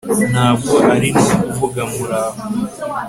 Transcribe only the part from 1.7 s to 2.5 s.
Muraho